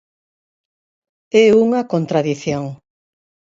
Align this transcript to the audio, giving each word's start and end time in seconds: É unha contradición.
É 1.45 1.45
unha 1.63 1.81
contradición. 1.91 2.65